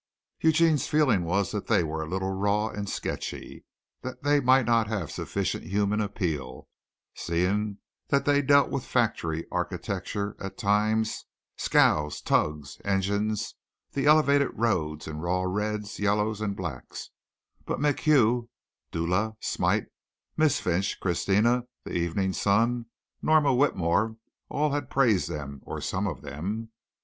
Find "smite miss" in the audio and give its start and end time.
19.39-20.59